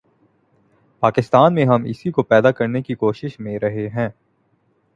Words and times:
پاکستان 0.99 1.53
میں 1.53 1.65
ہم 1.65 1.83
اسی 1.83 2.11
کو 2.11 2.23
پیدا 2.23 2.51
کرنے 2.51 2.81
کی 2.81 2.95
کوشش 2.95 3.39
میں 3.39 3.59
رہے 3.59 3.87
ہیں۔ 3.87 4.09